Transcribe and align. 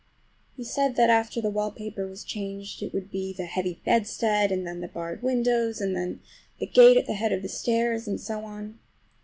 He 0.57 0.63
said 0.63 0.95
that 0.95 1.11
after 1.11 1.41
the 1.41 1.51
wallpaper 1.51 2.07
was 2.07 2.23
changed 2.23 2.81
it 2.81 2.91
would 2.91 3.11
be 3.11 3.33
the 3.33 3.45
heavy 3.45 3.79
bedstead, 3.85 4.51
and 4.51 4.65
then 4.65 4.79
the 4.81 4.87
barred 4.87 5.21
windows, 5.21 5.79
and 5.79 5.95
then 5.95 6.21
that 6.59 6.73
gate 6.73 6.97
at 6.97 7.05
the 7.05 7.13
head 7.13 7.31
of 7.31 7.43
the 7.43 7.47
stairs, 7.47 8.07
and 8.07 8.19
so 8.19 8.43
on. 8.43 8.79